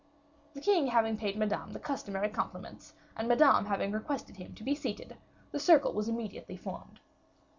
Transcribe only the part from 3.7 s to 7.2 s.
requested him to be seated, the circle was immediately formed.